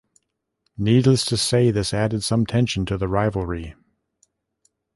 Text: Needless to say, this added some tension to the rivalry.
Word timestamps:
Needless 0.79 1.23
to 1.25 1.37
say, 1.37 1.69
this 1.69 1.93
added 1.93 2.23
some 2.23 2.47
tension 2.47 2.87
to 2.87 2.97
the 2.97 3.07
rivalry. 3.07 3.75